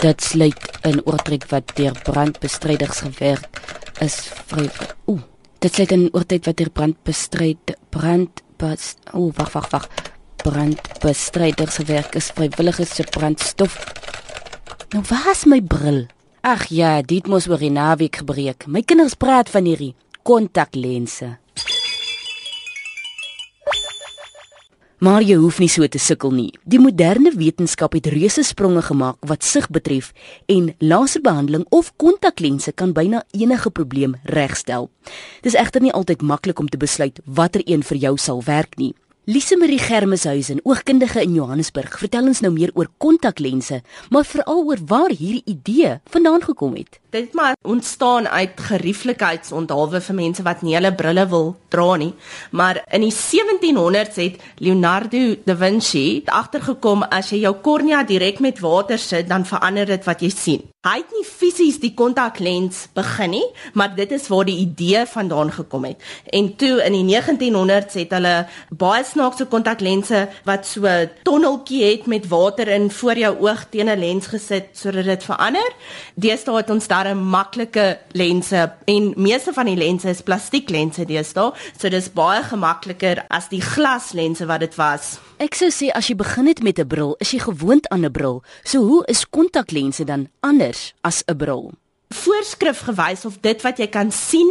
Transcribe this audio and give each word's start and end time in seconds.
Dit 0.00 0.22
sluit 0.24 0.78
in 0.88 1.02
oortrek 1.04 1.42
wat 1.50 1.74
deur 1.76 1.96
brandbestryders 2.06 3.02
gewerk 3.04 3.58
is 4.00 4.14
vry. 4.48 4.64
Ooh, 5.12 5.20
dit 5.60 5.74
sluit 5.74 5.92
in 5.92 6.06
oortrek 6.16 6.46
wat 6.48 6.56
deur 6.56 6.70
brandbestryd 6.72 7.74
brand 7.92 8.40
bes 8.60 8.94
Ooh, 9.12 9.28
wag 9.36 9.52
wag 9.52 9.68
wag. 9.74 9.88
Brandbestryders 10.40 11.82
gewerk 11.82 12.16
is 12.16 12.30
vrywilligers 12.32 12.94
se 12.96 13.04
brandstof. 13.12 13.76
Nou 14.94 15.04
waar's 15.10 15.44
my 15.44 15.60
bril? 15.60 16.06
Ag 16.40 16.70
ja, 16.72 17.02
dit 17.04 17.28
moes 17.28 17.50
oor 17.50 17.60
die 17.60 17.70
naweek 17.70 18.22
gebreek. 18.22 18.64
My 18.66 18.80
kinders 18.80 19.18
praat 19.20 19.52
van 19.52 19.68
hierdie 19.68 19.92
kontaklense. 20.24 21.34
Maar 25.00 25.22
jy 25.24 25.38
hoef 25.40 25.58
nie 25.62 25.70
so 25.72 25.86
te 25.88 25.96
sukkel 25.96 26.34
nie. 26.36 26.50
Die 26.68 26.78
moderne 26.78 27.30
wetenskap 27.32 27.94
het 27.96 28.10
reuse 28.12 28.42
spronge 28.44 28.82
gemaak 28.84 29.16
wat 29.24 29.44
sig 29.48 29.64
betref 29.72 30.10
en 30.44 30.74
laserbehandeling 30.78 31.64
of 31.72 31.88
kontaklense 31.96 32.74
kan 32.76 32.92
byna 32.92 33.22
enige 33.32 33.70
probleem 33.70 34.18
regstel. 34.28 34.90
Dis 35.40 35.56
egter 35.56 35.80
nie 35.80 35.92
altyd 35.96 36.20
maklik 36.20 36.60
om 36.60 36.68
te 36.68 36.76
besluit 36.76 37.16
watter 37.24 37.64
een 37.64 37.80
vir 37.80 37.96
jou 37.96 38.18
sal 38.20 38.44
werk 38.44 38.76
nie. 38.76 38.92
Lise 39.28 39.56
Marie 39.56 39.78
Germeshuisen, 39.78 40.62
oogkundige 40.64 41.20
in 41.20 41.34
Johannesburg, 41.36 41.98
vertel 42.00 42.30
ons 42.30 42.40
nou 42.40 42.50
meer 42.54 42.70
oor 42.72 42.88
kontaklense, 42.96 43.82
maar 44.08 44.24
veral 44.24 44.62
oor 44.64 44.80
waar 44.88 45.12
hierdie 45.12 45.44
idee 45.44 45.98
vandaan 46.08 46.40
gekom 46.40 46.78
het. 46.78 46.96
Dit 47.12 47.34
maar 47.36 47.56
ontstaan 47.68 48.28
uit 48.28 48.56
gerieflikheidsonthaalwe 48.70 50.00
vir 50.00 50.16
mense 50.16 50.44
wat 50.46 50.64
nie 50.64 50.72
hulle 50.78 50.94
brille 50.96 51.26
wil 51.28 51.52
dra 51.68 51.98
nie. 52.00 52.14
Maar 52.56 52.80
in 52.96 53.04
die 53.04 53.12
1700s 53.12 54.16
het 54.22 54.40
Leonardo 54.64 55.36
da 55.44 55.56
Vinci 55.58 56.22
agtergekom 56.24 57.04
as 57.10 57.34
jy 57.34 57.42
jou 57.44 57.58
kornea 57.60 58.00
direk 58.08 58.40
met 58.40 58.64
water 58.64 58.98
sit, 58.98 59.28
dan 59.28 59.44
verander 59.44 59.90
dit 59.90 60.06
wat 60.08 60.24
jy 60.24 60.32
sien. 60.32 60.64
Hy 60.80 60.94
het 61.02 61.10
nie 61.12 61.26
fisies 61.28 61.76
die 61.76 61.92
kontaklens 61.92 62.86
begin 62.96 63.34
nie, 63.34 63.44
maar 63.76 63.90
dit 63.92 64.14
is 64.16 64.30
waar 64.32 64.46
die 64.48 64.62
idee 64.62 65.02
vandaan 65.04 65.50
gekom 65.52 65.84
het. 65.84 66.00
En 66.32 66.54
toe 66.56 66.78
in 66.86 66.96
die 66.96 67.04
1900s 67.10 67.98
het 68.00 68.14
hulle 68.16 68.32
baie 68.72 69.04
snaakse 69.10 69.46
kontaklense 69.50 70.28
wat 70.48 70.66
so 70.66 70.86
tonneltjie 71.26 71.82
het 71.84 72.06
met 72.06 72.28
water 72.30 72.68
in 72.68 72.90
voor 72.90 73.18
jou 73.18 73.32
oog 73.40 73.64
teen 73.70 73.88
'n 73.88 73.98
lens 73.98 74.26
gesit 74.26 74.68
sodat 74.72 75.04
dit 75.04 75.24
verander. 75.24 75.72
Deesdae 76.14 76.56
het 76.56 76.70
ons 76.70 76.86
'n 76.88 77.18
maklike 77.18 77.98
lense 78.12 78.72
en 78.84 79.12
meeste 79.16 79.52
van 79.52 79.66
die 79.66 79.76
lense 79.76 80.08
is 80.08 80.22
plastieklense 80.22 81.04
deesdae, 81.04 81.52
so 81.78 81.88
dis 81.88 82.12
baie 82.12 82.42
gemakliker 82.42 83.24
as 83.28 83.48
die 83.48 83.60
glaslense 83.60 84.46
wat 84.46 84.60
dit 84.60 84.74
was. 84.74 85.18
Ek 85.38 85.54
sou 85.54 85.70
sê 85.70 85.88
as 85.94 86.08
jy 86.08 86.16
begin 86.16 86.46
het 86.46 86.62
met 86.62 86.78
'n 86.78 86.86
bril, 86.86 87.14
is 87.18 87.30
jy 87.30 87.38
gewoond 87.38 87.88
aan 87.88 88.04
'n 88.04 88.12
bril. 88.12 88.42
So 88.64 88.78
hoe 88.78 89.02
is 89.06 89.28
kontaklense 89.28 90.04
dan 90.04 90.28
anders 90.40 90.94
as 91.00 91.22
'n 91.26 91.36
bril? 91.36 91.79
Voorskrif 92.10 92.80
gewys 92.88 93.24
of 93.24 93.36
dit 93.40 93.60
wat 93.62 93.78
jy 93.78 93.86
kan 93.86 94.08
sien 94.10 94.48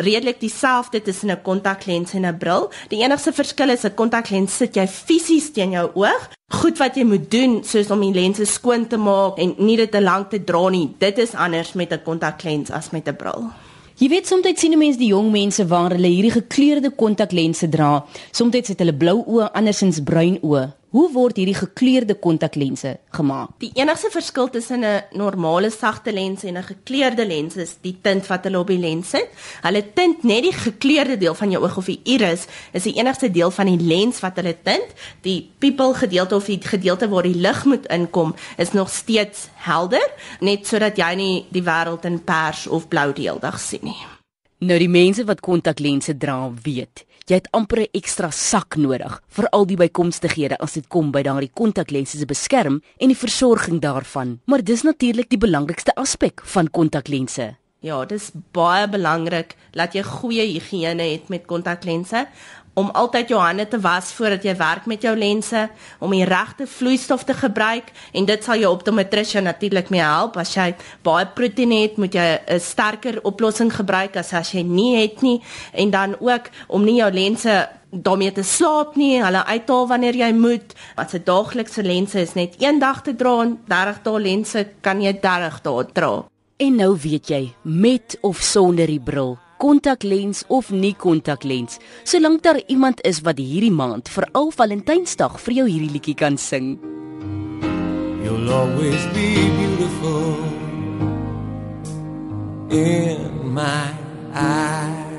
redelik 0.00 0.40
dieselfde 0.40 1.02
tussen 1.02 1.30
'n 1.30 1.42
kontaklens 1.42 2.14
en 2.14 2.24
'n 2.26 2.38
bril. 2.38 2.70
Die 2.88 3.02
enigste 3.02 3.32
verskil 3.32 3.70
is 3.70 3.84
'n 3.84 3.94
kontaklens 3.94 4.56
sit 4.56 4.74
jy 4.74 4.86
fisies 4.86 5.52
teen 5.52 5.70
jou 5.70 5.90
oog. 5.94 6.30
Goed 6.48 6.78
wat 6.78 6.96
jy 6.96 7.04
moet 7.04 7.30
doen 7.30 7.64
soos 7.64 7.90
om 7.90 8.00
die 8.00 8.20
lense 8.20 8.44
skoon 8.44 8.86
te 8.86 8.96
maak 8.96 9.38
en 9.38 9.54
nie 9.58 9.76
dit 9.76 9.90
te 9.90 10.00
lank 10.00 10.30
te 10.30 10.44
dra 10.44 10.68
nie. 10.68 10.94
Dit 10.98 11.18
is 11.18 11.34
anders 11.34 11.72
met 11.72 11.92
'n 11.92 12.02
kontaklens 12.02 12.70
as 12.70 12.90
met 12.90 13.08
'n 13.08 13.16
bril. 13.16 13.50
Jy 13.96 14.08
weet 14.08 14.26
soms 14.26 14.60
sien 14.60 14.78
mense 14.78 14.98
die 14.98 15.12
jong 15.12 15.30
mense 15.30 15.66
waar 15.66 15.90
hulle 15.90 16.08
hierdie 16.08 16.30
gekleurde 16.30 16.90
kontaklense 16.90 17.68
dra. 17.68 18.04
Soms 18.30 18.68
het 18.68 18.78
hulle 18.78 18.94
blou 18.94 19.24
oë, 19.26 19.52
andersins 19.52 20.02
bruin 20.02 20.38
oë. 20.42 20.72
Hoe 20.92 21.06
word 21.08 21.38
hierdie 21.40 21.56
gekleurde 21.56 22.18
kontaklense 22.20 22.98
gemaak? 23.16 23.54
Die 23.62 23.70
enigste 23.80 24.10
verskil 24.12 24.50
tussen 24.52 24.84
'n 24.84 25.04
normale 25.16 25.70
sagte 25.70 26.12
lens 26.12 26.44
en 26.44 26.58
'n 26.58 26.62
gekleurde 26.62 27.26
lens 27.26 27.56
is 27.56 27.76
die 27.80 27.96
tint 28.02 28.26
wat 28.26 28.44
hulle 28.44 28.58
op 28.58 28.66
die 28.66 28.78
lens 28.78 29.08
sit. 29.08 29.28
Hulle 29.62 29.92
tint 29.94 30.22
net 30.22 30.42
die 30.42 30.52
gekleurde 30.52 31.16
deel 31.16 31.34
van 31.34 31.50
jou 31.50 31.62
oog 31.64 31.76
of 31.76 31.86
die 31.86 32.00
iris 32.04 32.46
is 32.72 32.82
die 32.82 32.96
enigste 32.98 33.30
deel 33.30 33.50
van 33.50 33.66
die 33.66 33.86
lens 33.86 34.20
wat 34.20 34.36
hulle 34.36 34.56
tint. 34.62 34.92
Die 35.22 35.50
pupil 35.58 35.94
gedeelte 35.94 36.36
of 36.36 36.44
die 36.44 36.60
gedeelte 36.60 37.08
waar 37.08 37.22
die 37.22 37.40
lig 37.40 37.64
moet 37.64 37.86
inkom 37.86 38.34
is 38.58 38.72
nog 38.72 38.90
steeds 38.90 39.48
helder, 39.54 40.10
net 40.40 40.66
sodat 40.66 40.96
jy 40.96 41.14
nie 41.14 41.46
die 41.48 41.62
wêreld 41.62 42.04
in 42.04 42.24
pers 42.24 42.66
of 42.66 42.88
blou 42.88 43.12
deeldag 43.12 43.60
sien 43.60 43.80
nie. 43.82 44.21
Nou 44.62 44.76
die 44.78 44.86
mense 44.86 45.24
wat 45.26 45.40
kontaklense 45.42 46.14
dra, 46.22 46.36
weet 46.62 47.02
jy 47.26 47.38
het 47.38 47.48
amper 47.50 47.80
'n 47.80 47.98
ekstra 47.98 48.30
sak 48.30 48.76
nodig 48.76 49.22
vir 49.28 49.48
al 49.48 49.64
die 49.66 49.76
bykomstighede 49.76 50.56
as 50.58 50.74
dit 50.74 50.86
kom 50.88 51.10
by 51.10 51.22
daardie 51.22 51.50
kontaklense 51.54 52.18
se 52.18 52.26
beskerm 52.26 52.82
en 53.00 53.08
die 53.08 53.16
versorging 53.16 53.80
daarvan. 53.80 54.38
Maar 54.46 54.62
dis 54.62 54.82
natuurlik 54.82 55.28
die 55.30 55.38
belangrikste 55.38 55.94
aspek 55.94 56.42
van 56.44 56.70
kontaklense. 56.70 57.56
Ja, 57.80 58.04
dis 58.04 58.30
baie 58.52 58.88
belangrik 58.88 59.56
dat 59.72 59.94
jy 59.94 60.02
goeie 60.02 60.44
higiëne 60.46 61.02
het 61.02 61.28
met 61.28 61.46
kontaklense 61.46 62.28
om 62.74 62.88
altyd 62.96 63.28
jou 63.28 63.40
hande 63.40 63.66
te 63.68 63.80
was 63.80 64.12
voordat 64.16 64.44
jy 64.46 64.54
werk 64.56 64.86
met 64.86 65.02
jou 65.02 65.12
lense, 65.16 65.66
om 66.00 66.12
die 66.14 66.24
regte 66.24 66.66
vloeistof 66.66 67.24
te 67.28 67.34
gebruik 67.34 67.92
en 68.12 68.24
dit 68.28 68.44
sal 68.44 68.62
jou 68.62 68.72
optometrische 68.72 69.40
natuurlik 69.40 69.90
mee 69.92 70.00
help. 70.00 70.38
As 70.40 70.54
jy 70.56 70.72
baie 71.04 71.26
proteïen 71.26 71.74
het, 71.82 71.98
moet 71.98 72.14
jy 72.14 72.40
'n 72.48 72.60
sterker 72.60 73.20
oplossing 73.22 73.72
gebruik 73.72 74.16
as 74.16 74.32
as 74.32 74.52
jy 74.52 74.62
nie 74.62 74.96
het 75.02 75.22
nie 75.22 75.42
en 75.72 75.90
dan 75.90 76.16
ook 76.20 76.50
om 76.68 76.84
nie 76.84 76.96
jou 76.96 77.10
lense 77.10 77.68
daarmee 77.90 78.32
te 78.32 78.42
slaap 78.42 78.96
nie, 78.96 79.22
hulle 79.22 79.44
uithaal 79.44 79.86
wanneer 79.86 80.14
jy 80.14 80.32
moet. 80.32 80.74
As 80.96 81.12
'n 81.14 81.22
daaglikse 81.24 81.82
lense 81.82 82.20
is 82.20 82.34
net 82.34 82.54
een 82.58 82.78
dag 82.78 83.02
te 83.02 83.14
dra, 83.14 83.46
30 83.66 84.02
dae 84.02 84.20
lense 84.20 84.68
kan 84.80 85.00
jy 85.00 85.12
30 85.20 85.60
dae 85.62 85.84
dra. 85.92 86.24
En 86.56 86.76
nou 86.76 86.96
weet 87.02 87.28
jy, 87.28 87.54
met 87.62 88.18
of 88.20 88.40
sonder 88.40 88.86
die 88.86 89.00
bril, 89.00 89.38
kontaklens 89.62 90.42
of 90.50 90.70
nie 90.74 90.94
kontaklens, 90.98 91.78
solank 92.04 92.42
daar 92.42 92.58
iemand 92.66 93.02
is 93.06 93.22
wat 93.22 93.38
hierdie 93.38 93.70
maand 93.70 94.10
vir 94.10 94.26
al 94.38 94.50
Valentynsdag 94.50 95.38
vir 95.44 95.60
jou 95.60 95.68
hierdie 95.70 95.92
liedjie 95.94 96.18
kan 96.18 96.38
sing. 96.38 96.74
You'll 98.24 98.50
always 98.50 99.06
be 99.14 99.30
beautiful 99.60 100.36
in 102.70 103.54
my 103.54 103.86
eyes. 104.34 105.11